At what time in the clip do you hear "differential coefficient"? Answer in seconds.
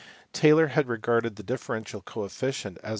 1.43-2.79